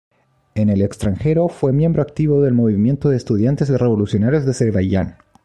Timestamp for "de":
3.09-3.17, 4.45-4.49